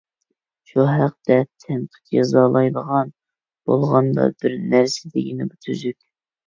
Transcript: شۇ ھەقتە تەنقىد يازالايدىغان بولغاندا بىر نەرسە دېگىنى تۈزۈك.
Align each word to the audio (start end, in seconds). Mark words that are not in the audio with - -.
شۇ 0.69 0.85
ھەقتە 0.91 1.37
تەنقىد 1.65 2.15
يازالايدىغان 2.17 3.15
بولغاندا 3.69 4.27
بىر 4.43 4.61
نەرسە 4.75 5.17
دېگىنى 5.17 5.51
تۈزۈك. 5.67 6.03